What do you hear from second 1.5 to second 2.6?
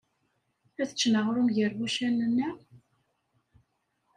ger wuccanen-a?